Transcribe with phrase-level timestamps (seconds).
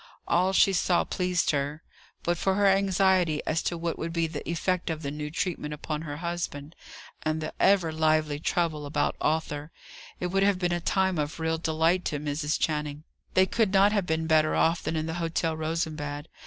[0.27, 1.83] All she saw pleased her.
[2.23, 5.75] But for her anxiety as to what would be the effect of the new treatment
[5.75, 6.75] upon her husband,
[7.21, 9.69] and the ever lively trouble about Arthur,
[10.19, 12.59] it would have been a time of real delight to Mrs.
[12.59, 13.03] Channing.
[13.35, 16.27] They could not have been better off than in the Hotel Rosenbad.